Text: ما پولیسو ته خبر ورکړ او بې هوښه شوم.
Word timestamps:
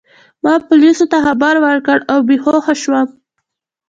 ما 0.43 0.53
پولیسو 0.67 1.05
ته 1.11 1.17
خبر 1.25 1.55
ورکړ 1.65 1.97
او 2.11 2.17
بې 2.27 2.37
هوښه 2.43 2.75
شوم. 2.81 3.07